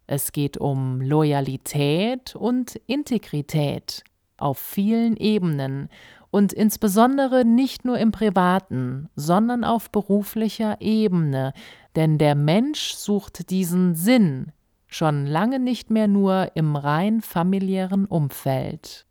Es 0.07 0.33
geht 0.33 0.57
um 0.59 1.01
Loyalität 1.01 2.37
und 2.37 2.77
Integrität 2.87 4.05
auf 4.37 4.59
vielen 4.59 5.17
Ebenen 5.17 5.89
und 6.31 6.53
insbesondere 6.53 7.45
nicht 7.45 7.85
nur 7.85 7.99
im 7.99 8.13
privaten, 8.13 9.09
sondern 9.17 9.65
auf 9.65 9.91
beruflicher 9.91 10.81
Ebene, 10.81 11.53
denn 11.97 12.19
der 12.19 12.35
Mensch 12.35 12.95
sucht 12.95 13.51
diesen 13.51 13.95
Sinn, 13.95 14.53
schon 14.87 15.27
lange 15.27 15.59
nicht 15.59 15.91
mehr 15.91 16.07
nur 16.07 16.53
im 16.55 16.77
rein 16.77 17.21
familiären 17.23 18.05
Umfeld. 18.07 19.07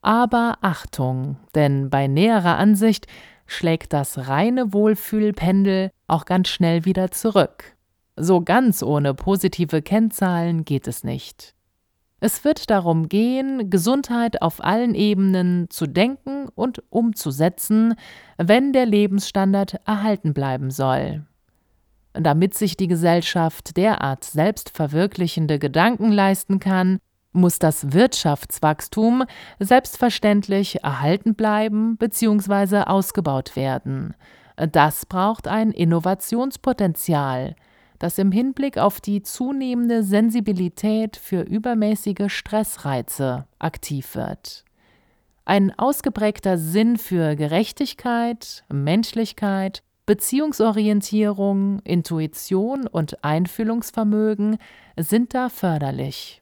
Aber 0.00 0.58
Achtung, 0.62 1.36
denn 1.54 1.90
bei 1.90 2.06
näherer 2.06 2.56
Ansicht 2.56 3.06
schlägt 3.48 3.92
das 3.92 4.28
reine 4.28 4.72
Wohlfühlpendel 4.72 5.90
auch 6.06 6.24
ganz 6.26 6.48
schnell 6.48 6.84
wieder 6.84 7.10
zurück. 7.10 7.76
So 8.14 8.40
ganz 8.42 8.82
ohne 8.82 9.14
positive 9.14 9.82
Kennzahlen 9.82 10.64
geht 10.64 10.86
es 10.86 11.02
nicht. 11.02 11.54
Es 12.20 12.44
wird 12.44 12.68
darum 12.68 13.08
gehen, 13.08 13.70
Gesundheit 13.70 14.42
auf 14.42 14.62
allen 14.62 14.94
Ebenen 14.94 15.70
zu 15.70 15.86
denken 15.86 16.48
und 16.54 16.82
umzusetzen, 16.90 17.94
wenn 18.36 18.72
der 18.72 18.86
Lebensstandard 18.86 19.80
erhalten 19.86 20.34
bleiben 20.34 20.70
soll. 20.70 21.24
Damit 22.14 22.54
sich 22.54 22.76
die 22.76 22.88
Gesellschaft 22.88 23.76
derart 23.76 24.24
selbstverwirklichende 24.24 25.60
Gedanken 25.60 26.10
leisten 26.10 26.58
kann, 26.58 26.98
muss 27.38 27.58
das 27.58 27.92
Wirtschaftswachstum 27.92 29.24
selbstverständlich 29.58 30.82
erhalten 30.82 31.34
bleiben 31.34 31.96
bzw. 31.96 32.82
ausgebaut 32.82 33.56
werden. 33.56 34.14
Das 34.56 35.06
braucht 35.06 35.48
ein 35.48 35.70
Innovationspotenzial, 35.70 37.54
das 37.98 38.18
im 38.18 38.32
Hinblick 38.32 38.78
auf 38.78 39.00
die 39.00 39.22
zunehmende 39.22 40.02
Sensibilität 40.02 41.16
für 41.16 41.42
übermäßige 41.42 42.28
Stressreize 42.28 43.46
aktiv 43.58 44.14
wird. 44.14 44.64
Ein 45.44 45.76
ausgeprägter 45.78 46.58
Sinn 46.58 46.98
für 46.98 47.34
Gerechtigkeit, 47.36 48.64
Menschlichkeit 48.68 49.82
Beziehungsorientierung, 50.08 51.80
Intuition 51.80 52.86
und 52.86 53.22
Einfühlungsvermögen 53.22 54.56
sind 54.96 55.34
da 55.34 55.50
förderlich. 55.50 56.40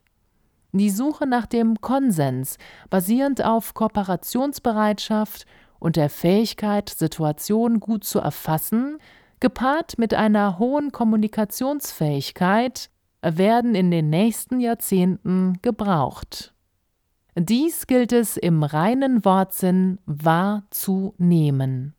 Die 0.77 0.89
Suche 0.89 1.25
nach 1.25 1.45
dem 1.45 1.81
Konsens, 1.81 2.57
basierend 2.89 3.43
auf 3.43 3.73
Kooperationsbereitschaft 3.73 5.45
und 5.79 5.95
der 5.95 6.09
Fähigkeit, 6.09 6.89
Situationen 6.89 7.79
gut 7.79 8.03
zu 8.03 8.19
erfassen, 8.19 8.97
gepaart 9.39 9.97
mit 9.97 10.13
einer 10.13 10.59
hohen 10.59 10.91
Kommunikationsfähigkeit, 10.91 12.89
werden 13.21 13.75
in 13.75 13.91
den 13.91 14.09
nächsten 14.09 14.59
Jahrzehnten 14.59 15.59
gebraucht. 15.61 16.53
Dies 17.35 17.85
gilt 17.87 18.13
es 18.13 18.37
im 18.37 18.63
reinen 18.63 19.23
Wortsinn 19.23 19.99
wahrzunehmen. 20.05 21.93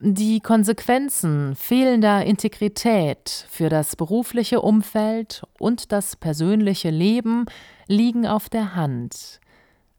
Die 0.00 0.40
Konsequenzen 0.40 1.54
fehlender 1.54 2.24
Integrität 2.24 3.46
für 3.48 3.68
das 3.68 3.94
berufliche 3.94 4.60
Umfeld 4.60 5.44
und 5.58 5.92
das 5.92 6.16
persönliche 6.16 6.90
Leben 6.90 7.46
liegen 7.86 8.26
auf 8.26 8.48
der 8.48 8.74
Hand. 8.74 9.40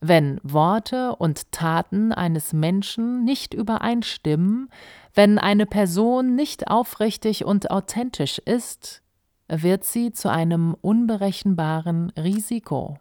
Wenn 0.02 0.40
Worte 0.44 1.16
und 1.16 1.52
Taten 1.52 2.12
eines 2.12 2.52
Menschen 2.52 3.24
nicht 3.24 3.54
übereinstimmen, 3.54 4.70
wenn 5.14 5.40
eine 5.40 5.66
Person 5.66 6.36
nicht 6.36 6.68
aufrichtig 6.68 7.46
und 7.46 7.72
authentisch 7.72 8.38
ist, 8.40 9.02
wird 9.48 9.86
sie 9.86 10.12
zu 10.12 10.30
einem 10.30 10.76
unberechenbaren 10.82 12.10
Risiko. 12.12 12.98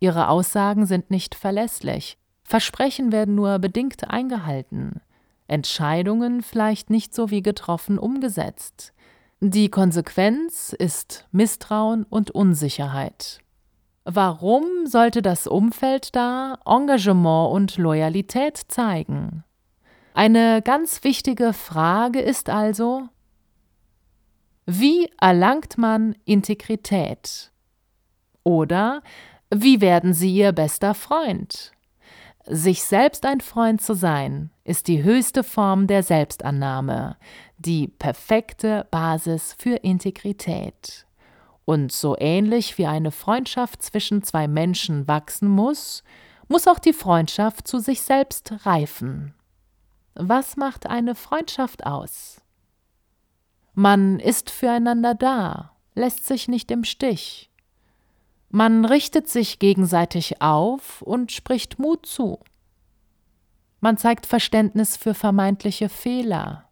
Ihre 0.00 0.28
Aussagen 0.28 0.86
sind 0.86 1.10
nicht 1.10 1.34
verlässlich, 1.34 2.16
Versprechen 2.48 3.10
werden 3.10 3.34
nur 3.34 3.58
bedingt 3.58 4.08
eingehalten. 4.08 5.00
Entscheidungen 5.48 6.42
vielleicht 6.42 6.90
nicht 6.90 7.14
so 7.14 7.30
wie 7.30 7.42
getroffen 7.42 7.98
umgesetzt. 7.98 8.92
Die 9.40 9.68
Konsequenz 9.68 10.72
ist 10.72 11.26
Misstrauen 11.30 12.04
und 12.04 12.30
Unsicherheit. 12.30 13.40
Warum 14.04 14.86
sollte 14.86 15.20
das 15.20 15.46
Umfeld 15.46 16.14
da 16.16 16.58
Engagement 16.64 17.52
und 17.52 17.76
Loyalität 17.76 18.56
zeigen? 18.68 19.44
Eine 20.14 20.62
ganz 20.62 21.04
wichtige 21.04 21.52
Frage 21.52 22.20
ist 22.20 22.48
also, 22.48 23.08
Wie 24.64 25.10
erlangt 25.20 25.76
man 25.76 26.16
Integrität? 26.24 27.52
Oder 28.42 29.02
wie 29.54 29.80
werden 29.80 30.12
Sie 30.12 30.34
Ihr 30.34 30.52
bester 30.52 30.94
Freund? 30.94 31.75
Sich 32.48 32.84
selbst 32.84 33.26
ein 33.26 33.40
Freund 33.40 33.82
zu 33.82 33.94
sein, 33.94 34.50
ist 34.62 34.86
die 34.86 35.02
höchste 35.02 35.42
Form 35.42 35.88
der 35.88 36.04
Selbstannahme, 36.04 37.16
die 37.58 37.88
perfekte 37.88 38.86
Basis 38.92 39.56
für 39.58 39.76
Integrität. 39.76 41.06
Und 41.64 41.90
so 41.90 42.16
ähnlich 42.16 42.78
wie 42.78 42.86
eine 42.86 43.10
Freundschaft 43.10 43.82
zwischen 43.82 44.22
zwei 44.22 44.46
Menschen 44.46 45.08
wachsen 45.08 45.48
muss, 45.48 46.04
muss 46.46 46.68
auch 46.68 46.78
die 46.78 46.92
Freundschaft 46.92 47.66
zu 47.66 47.80
sich 47.80 48.02
selbst 48.02 48.64
reifen. 48.64 49.34
Was 50.14 50.56
macht 50.56 50.86
eine 50.86 51.16
Freundschaft 51.16 51.84
aus? 51.84 52.40
Man 53.74 54.20
ist 54.20 54.50
füreinander 54.50 55.14
da, 55.14 55.72
lässt 55.96 56.26
sich 56.26 56.46
nicht 56.46 56.70
im 56.70 56.84
Stich. 56.84 57.50
Man 58.58 58.86
richtet 58.86 59.28
sich 59.28 59.58
gegenseitig 59.58 60.40
auf 60.40 61.02
und 61.02 61.30
spricht 61.30 61.78
Mut 61.78 62.06
zu. 62.06 62.40
Man 63.80 63.98
zeigt 63.98 64.24
Verständnis 64.24 64.96
für 64.96 65.12
vermeintliche 65.12 65.90
Fehler. 65.90 66.66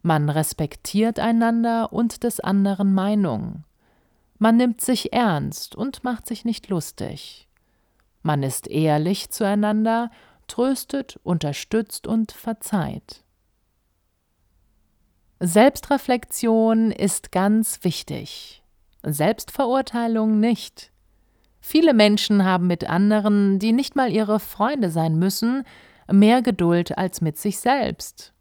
Man 0.00 0.30
respektiert 0.30 1.18
einander 1.18 1.92
und 1.92 2.24
des 2.24 2.40
anderen 2.40 2.94
Meinung. 2.94 3.64
Man 4.38 4.56
nimmt 4.56 4.80
sich 4.80 5.12
ernst 5.12 5.76
und 5.76 6.02
macht 6.02 6.26
sich 6.26 6.46
nicht 6.46 6.68
lustig. 6.68 7.46
Man 8.22 8.42
ist 8.42 8.66
ehrlich 8.66 9.28
zueinander, 9.28 10.10
tröstet, 10.46 11.20
unterstützt 11.24 12.06
und 12.06 12.32
verzeiht. 12.32 13.22
Selbstreflexion 15.40 16.90
ist 16.90 17.32
ganz 17.32 17.80
wichtig. 17.82 18.62
Selbstverurteilung 19.02 20.40
nicht. 20.40 20.91
Viele 21.64 21.94
Menschen 21.94 22.44
haben 22.44 22.66
mit 22.66 22.90
anderen, 22.90 23.60
die 23.60 23.72
nicht 23.72 23.94
mal 23.94 24.10
ihre 24.10 24.40
Freunde 24.40 24.90
sein 24.90 25.16
müssen, 25.16 25.62
mehr 26.10 26.42
Geduld 26.42 26.98
als 26.98 27.20
mit 27.20 27.38
sich 27.38 27.60
selbst. 27.60 28.34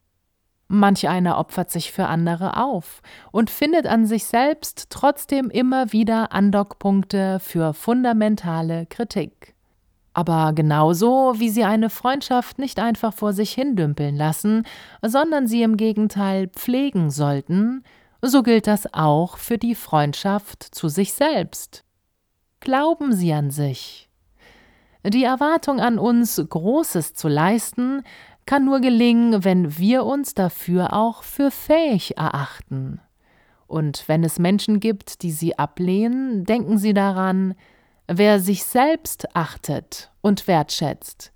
Manch 0.67 1.07
einer 1.07 1.37
opfert 1.37 1.69
sich 1.69 1.91
für 1.91 2.07
andere 2.07 2.57
auf 2.57 3.01
und 3.31 3.51
findet 3.51 3.85
an 3.85 4.05
sich 4.05 4.25
selbst 4.25 4.87
trotzdem 4.89 5.49
immer 5.49 5.93
wieder 5.93 6.31
Andockpunkte 6.33 7.39
für 7.39 7.73
fundamentale 7.73 8.87
Kritik. 8.87 9.53
Aber 10.13 10.51
genauso 10.53 11.35
wie 11.37 11.49
sie 11.49 11.63
eine 11.63 11.89
Freundschaft 11.89 12.57
nicht 12.57 12.79
einfach 12.79 13.13
vor 13.13 13.33
sich 13.33 13.51
hindümpeln 13.53 14.15
lassen, 14.15 14.65
sondern 15.01 15.45
sie 15.45 15.61
im 15.61 15.77
Gegenteil 15.77 16.47
pflegen 16.47 17.11
sollten, 17.11 17.83
so 18.21 18.41
gilt 18.41 18.65
das 18.65 18.93
auch 18.93 19.37
für 19.37 19.57
die 19.57 19.75
Freundschaft 19.75 20.63
zu 20.63 20.89
sich 20.89 21.13
selbst. 21.13 21.83
Glauben 22.61 23.11
Sie 23.11 23.33
an 23.33 23.49
sich. 23.49 24.07
Die 25.03 25.23
Erwartung 25.23 25.79
an 25.79 25.97
uns, 25.97 26.39
Großes 26.47 27.15
zu 27.15 27.27
leisten, 27.27 28.03
kann 28.45 28.65
nur 28.65 28.81
gelingen, 28.81 29.43
wenn 29.43 29.79
wir 29.79 30.05
uns 30.05 30.35
dafür 30.35 30.93
auch 30.93 31.23
für 31.23 31.49
fähig 31.49 32.17
erachten. 32.17 33.01
Und 33.65 34.07
wenn 34.07 34.23
es 34.23 34.37
Menschen 34.37 34.79
gibt, 34.79 35.23
die 35.23 35.31
sie 35.31 35.57
ablehnen, 35.57 36.45
denken 36.45 36.77
Sie 36.77 36.93
daran, 36.93 37.55
wer 38.07 38.39
sich 38.39 38.63
selbst 38.63 39.35
achtet 39.35 40.11
und 40.21 40.47
wertschätzt, 40.47 41.33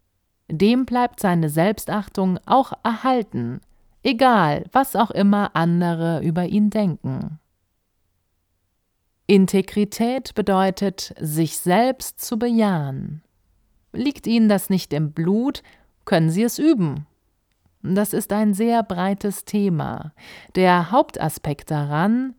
dem 0.47 0.85
bleibt 0.85 1.19
seine 1.19 1.49
Selbstachtung 1.49 2.37
auch 2.45 2.73
erhalten, 2.83 3.61
egal 4.03 4.65
was 4.71 4.95
auch 4.95 5.09
immer 5.09 5.55
andere 5.55 6.21
über 6.21 6.45
ihn 6.45 6.69
denken. 6.69 7.39
Integrität 9.27 10.35
bedeutet, 10.35 11.15
sich 11.19 11.57
selbst 11.57 12.21
zu 12.23 12.37
bejahen. 12.37 13.23
Liegt 13.91 14.27
Ihnen 14.27 14.49
das 14.49 14.69
nicht 14.69 14.93
im 14.93 15.13
Blut, 15.13 15.63
können 16.05 16.29
Sie 16.29 16.43
es 16.43 16.59
üben. 16.59 17.07
Das 17.81 18.13
ist 18.13 18.33
ein 18.33 18.53
sehr 18.53 18.83
breites 18.83 19.45
Thema. 19.45 20.13
Der 20.55 20.91
Hauptaspekt 20.91 21.71
daran, 21.71 22.35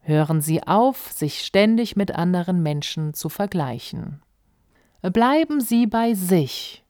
hören 0.00 0.40
Sie 0.40 0.62
auf, 0.62 1.10
sich 1.12 1.44
ständig 1.44 1.96
mit 1.96 2.14
anderen 2.14 2.62
Menschen 2.62 3.14
zu 3.14 3.28
vergleichen. 3.28 4.22
Bleiben 5.02 5.60
Sie 5.60 5.86
bei 5.86 6.14
sich 6.14 6.84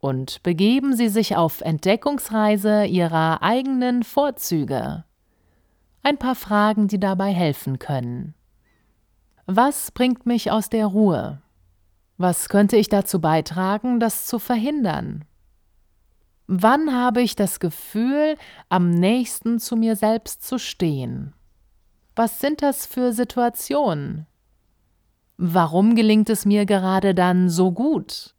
und 0.00 0.42
begeben 0.42 0.94
Sie 0.94 1.08
sich 1.08 1.36
auf 1.36 1.62
Entdeckungsreise 1.62 2.84
Ihrer 2.84 3.42
eigenen 3.42 4.02
Vorzüge. 4.02 5.04
Ein 6.02 6.18
paar 6.18 6.34
Fragen, 6.34 6.88
die 6.88 7.00
dabei 7.00 7.32
helfen 7.32 7.78
können. 7.78 8.34
Was 9.46 9.90
bringt 9.90 10.24
mich 10.24 10.50
aus 10.50 10.70
der 10.70 10.86
Ruhe? 10.86 11.42
Was 12.16 12.48
könnte 12.48 12.76
ich 12.76 12.88
dazu 12.88 13.20
beitragen, 13.20 14.00
das 14.00 14.26
zu 14.26 14.38
verhindern? 14.38 15.24
Wann 16.46 16.94
habe 16.94 17.20
ich 17.20 17.36
das 17.36 17.60
Gefühl, 17.60 18.36
am 18.68 18.90
nächsten 18.90 19.58
zu 19.58 19.76
mir 19.76 19.96
selbst 19.96 20.46
zu 20.46 20.58
stehen? 20.58 21.34
Was 22.16 22.40
sind 22.40 22.62
das 22.62 22.86
für 22.86 23.12
Situationen? 23.12 24.26
Warum 25.36 25.94
gelingt 25.94 26.30
es 26.30 26.46
mir 26.46 26.64
gerade 26.64 27.14
dann 27.14 27.48
so 27.50 27.72
gut? 27.72 28.34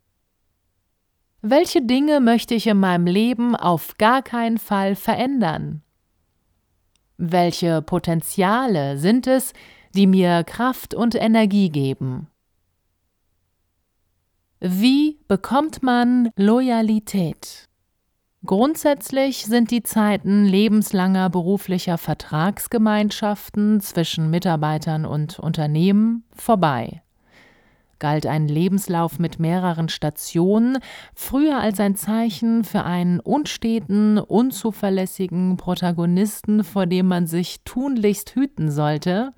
Welche 1.41 1.81
Dinge 1.81 2.21
möchte 2.21 2.55
ich 2.55 2.65
in 2.65 2.79
meinem 2.79 3.05
Leben 3.05 3.55
auf 3.55 3.97
gar 3.97 4.23
keinen 4.23 4.57
Fall 4.57 4.95
verändern? 4.95 5.83
Welche 7.17 7.81
Potenziale 7.81 8.97
sind 8.97 9.27
es, 9.27 9.53
die 9.95 10.07
mir 10.07 10.43
Kraft 10.43 10.93
und 10.93 11.15
Energie 11.15 11.69
geben? 11.69 12.27
Wie 14.59 15.19
bekommt 15.27 15.83
man 15.83 16.29
Loyalität? 16.35 17.67
Grundsätzlich 18.45 19.45
sind 19.45 19.71
die 19.71 19.81
Zeiten 19.81 20.45
lebenslanger 20.45 21.29
beruflicher 21.31 21.97
Vertragsgemeinschaften 21.97 23.81
zwischen 23.81 24.29
Mitarbeitern 24.29 25.05
und 25.05 25.39
Unternehmen 25.39 26.25
vorbei. 26.35 27.01
Galt 27.97 28.27
ein 28.27 28.47
Lebenslauf 28.47 29.19
mit 29.19 29.39
mehreren 29.39 29.89
Stationen 29.89 30.77
früher 31.15 31.59
als 31.59 31.79
ein 31.79 31.95
Zeichen 31.95 32.63
für 32.63 32.83
einen 32.83 33.19
unsteten, 33.19 34.19
unzuverlässigen 34.19 35.57
Protagonisten, 35.57 36.63
vor 36.63 36.85
dem 36.85 37.07
man 37.07 37.25
sich 37.25 37.63
tunlichst 37.63 38.35
hüten 38.35 38.69
sollte, 38.69 39.33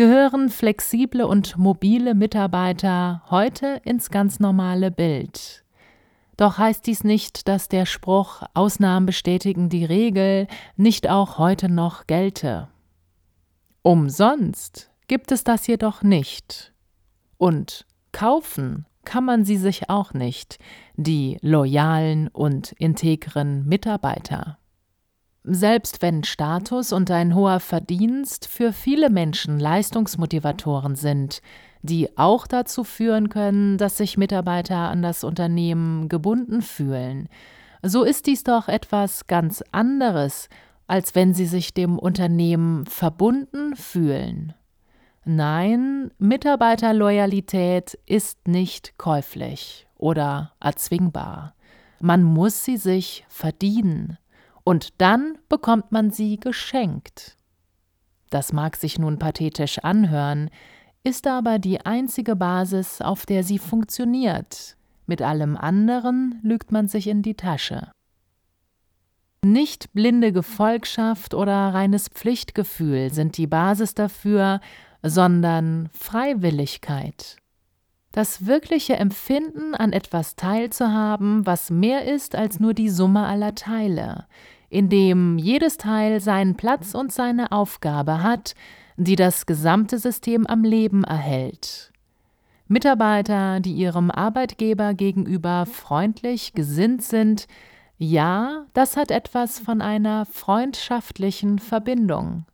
gehören 0.00 0.48
flexible 0.48 1.26
und 1.26 1.58
mobile 1.58 2.14
Mitarbeiter 2.14 3.22
heute 3.28 3.82
ins 3.84 4.08
ganz 4.08 4.40
normale 4.40 4.90
Bild. 4.90 5.62
Doch 6.38 6.56
heißt 6.56 6.86
dies 6.86 7.04
nicht, 7.04 7.48
dass 7.48 7.68
der 7.68 7.84
Spruch 7.84 8.42
Ausnahmen 8.54 9.04
bestätigen 9.04 9.68
die 9.68 9.84
Regel 9.84 10.46
nicht 10.74 11.10
auch 11.10 11.36
heute 11.36 11.68
noch 11.68 12.06
gelte. 12.06 12.68
Umsonst 13.82 14.90
gibt 15.06 15.32
es 15.32 15.44
das 15.44 15.66
jedoch 15.66 16.02
nicht. 16.02 16.72
Und 17.36 17.84
kaufen 18.10 18.86
kann 19.04 19.26
man 19.26 19.44
sie 19.44 19.58
sich 19.58 19.90
auch 19.90 20.14
nicht, 20.14 20.58
die 20.96 21.36
loyalen 21.42 22.28
und 22.28 22.72
integren 22.78 23.66
Mitarbeiter. 23.66 24.59
Selbst 25.42 26.02
wenn 26.02 26.22
Status 26.22 26.92
und 26.92 27.10
ein 27.10 27.34
hoher 27.34 27.60
Verdienst 27.60 28.46
für 28.46 28.74
viele 28.74 29.08
Menschen 29.08 29.58
Leistungsmotivatoren 29.58 30.96
sind, 30.96 31.40
die 31.82 32.16
auch 32.18 32.46
dazu 32.46 32.84
führen 32.84 33.30
können, 33.30 33.78
dass 33.78 33.96
sich 33.96 34.18
Mitarbeiter 34.18 34.76
an 34.76 35.00
das 35.00 35.24
Unternehmen 35.24 36.10
gebunden 36.10 36.60
fühlen, 36.60 37.28
so 37.82 38.04
ist 38.04 38.26
dies 38.26 38.44
doch 38.44 38.68
etwas 38.68 39.26
ganz 39.26 39.64
anderes, 39.72 40.50
als 40.86 41.14
wenn 41.14 41.32
sie 41.32 41.46
sich 41.46 41.72
dem 41.72 41.98
Unternehmen 41.98 42.84
verbunden 42.84 43.74
fühlen. 43.76 44.52
Nein, 45.24 46.10
Mitarbeiterloyalität 46.18 47.98
ist 48.04 48.46
nicht 48.46 48.98
käuflich 48.98 49.86
oder 49.96 50.52
erzwingbar. 50.60 51.54
Man 52.00 52.22
muss 52.22 52.64
sie 52.64 52.76
sich 52.76 53.24
verdienen 53.28 54.18
und 54.70 55.00
dann 55.00 55.36
bekommt 55.48 55.90
man 55.90 56.12
sie 56.12 56.38
geschenkt. 56.38 57.36
Das 58.30 58.52
mag 58.52 58.76
sich 58.76 59.00
nun 59.00 59.18
pathetisch 59.18 59.80
anhören, 59.80 60.48
ist 61.02 61.26
aber 61.26 61.58
die 61.58 61.84
einzige 61.84 62.36
Basis, 62.36 63.00
auf 63.00 63.26
der 63.26 63.42
sie 63.42 63.58
funktioniert. 63.58 64.76
Mit 65.06 65.22
allem 65.22 65.56
anderen 65.56 66.38
lügt 66.44 66.70
man 66.70 66.86
sich 66.86 67.08
in 67.08 67.22
die 67.22 67.34
Tasche. 67.34 67.90
Nicht 69.44 69.92
blinde 69.92 70.30
Gefolgschaft 70.30 71.34
oder 71.34 71.74
reines 71.74 72.06
Pflichtgefühl 72.06 73.12
sind 73.12 73.38
die 73.38 73.48
Basis 73.48 73.94
dafür, 73.94 74.60
sondern 75.02 75.88
Freiwilligkeit. 75.92 77.38
Das 78.12 78.46
wirkliche 78.46 78.94
Empfinden, 78.94 79.74
an 79.74 79.92
etwas 79.92 80.36
teilzuhaben, 80.36 81.44
was 81.44 81.70
mehr 81.70 82.04
ist 82.04 82.36
als 82.36 82.60
nur 82.60 82.72
die 82.72 82.88
Summe 82.88 83.26
aller 83.26 83.56
Teile, 83.56 84.26
in 84.70 84.88
dem 84.88 85.36
jedes 85.36 85.76
Teil 85.76 86.20
seinen 86.20 86.56
Platz 86.56 86.94
und 86.94 87.12
seine 87.12 87.52
Aufgabe 87.52 88.22
hat, 88.22 88.54
die 88.96 89.16
das 89.16 89.44
gesamte 89.44 89.98
System 89.98 90.46
am 90.46 90.64
Leben 90.64 91.04
erhält. 91.04 91.92
Mitarbeiter, 92.68 93.58
die 93.58 93.72
ihrem 93.72 94.12
Arbeitgeber 94.12 94.94
gegenüber 94.94 95.66
freundlich 95.66 96.52
gesinnt 96.52 97.02
sind, 97.02 97.48
ja, 97.98 98.64
das 98.72 98.96
hat 98.96 99.10
etwas 99.10 99.58
von 99.58 99.82
einer 99.82 100.24
freundschaftlichen 100.24 101.58
Verbindung. 101.58 102.46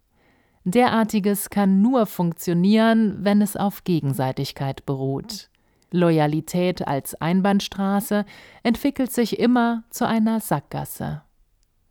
Derartiges 0.65 1.51
kann 1.51 1.83
nur 1.83 2.07
funktionieren, 2.07 3.19
wenn 3.21 3.43
es 3.43 3.57
auf 3.57 3.85
Gegenseitigkeit 3.85 4.87
beruht. 4.87 5.51
Loyalität 5.93 6.89
als 6.89 7.15
Einbahnstraße 7.15 8.25
entwickelt 8.63 9.13
sich 9.13 9.39
immer 9.39 9.85
zu 9.91 10.07
einer 10.09 10.41
Sackgasse. 10.41 11.23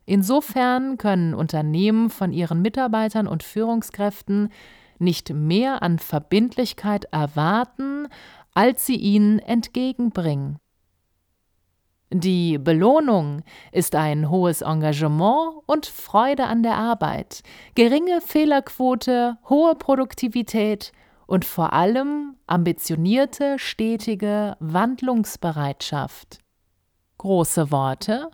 Insofern 0.06 0.98
können 0.98 1.34
Unternehmen 1.34 2.10
von 2.10 2.32
ihren 2.32 2.62
Mitarbeitern 2.62 3.26
und 3.26 3.42
Führungskräften 3.42 4.50
nicht 4.98 5.34
mehr 5.34 5.82
an 5.82 5.98
Verbindlichkeit 5.98 7.06
erwarten, 7.10 8.08
als 8.54 8.86
sie 8.86 8.96
ihnen 8.96 9.40
entgegenbringen. 9.40 10.58
Die 12.12 12.56
Belohnung 12.58 13.42
ist 13.72 13.96
ein 13.96 14.30
hohes 14.30 14.62
Engagement 14.62 15.62
und 15.66 15.86
Freude 15.86 16.44
an 16.44 16.62
der 16.62 16.76
Arbeit, 16.76 17.42
geringe 17.74 18.20
Fehlerquote, 18.20 19.36
hohe 19.48 19.74
Produktivität 19.74 20.92
und 21.26 21.44
vor 21.44 21.72
allem 21.72 22.36
ambitionierte, 22.46 23.58
stetige 23.58 24.56
Wandlungsbereitschaft. 24.60 26.38
Große 27.18 27.72
Worte? 27.72 28.30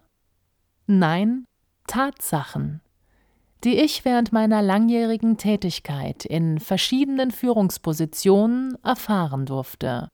Nein, 0.87 1.47
Tatsachen, 1.87 2.81
die 3.65 3.79
ich 3.79 4.05
während 4.05 4.33
meiner 4.33 4.63
langjährigen 4.63 5.37
Tätigkeit 5.37 6.25
in 6.25 6.59
verschiedenen 6.59 7.31
Führungspositionen 7.31 8.77
erfahren 8.83 9.47
durfte. 9.47 10.09